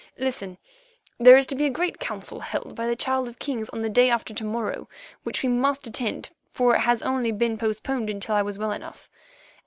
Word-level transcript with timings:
Listen: 0.17 0.57
there 1.19 1.37
is 1.37 1.45
to 1.45 1.53
be 1.53 1.65
a 1.65 1.69
great 1.69 1.99
council 1.99 2.39
held 2.39 2.73
by 2.75 2.87
the 2.87 2.95
Child 2.95 3.27
of 3.27 3.37
Kings 3.37 3.69
on 3.69 3.81
the 3.83 3.87
day 3.87 4.09
after 4.09 4.33
to 4.33 4.43
morrow 4.43 4.89
which 5.21 5.43
we 5.43 5.49
must 5.49 5.85
attend, 5.85 6.31
for 6.49 6.73
it 6.75 6.79
has 6.79 7.03
only 7.03 7.31
been 7.31 7.55
postponed 7.55 8.09
until 8.09 8.33
I 8.33 8.41
was 8.41 8.57
well 8.57 8.71
enough. 8.71 9.11